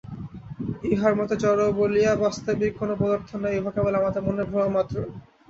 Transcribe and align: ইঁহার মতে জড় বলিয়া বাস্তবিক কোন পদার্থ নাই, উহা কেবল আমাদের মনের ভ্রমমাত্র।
ইঁহার 0.85 1.13
মতে 1.15 1.35
জড় 1.43 1.63
বলিয়া 1.79 2.11
বাস্তবিক 2.23 2.71
কোন 2.79 2.89
পদার্থ 2.99 3.29
নাই, 3.43 3.55
উহা 3.59 3.71
কেবল 3.75 3.93
আমাদের 3.99 4.21
মনের 4.25 4.47
ভ্রমমাত্র। 4.51 4.95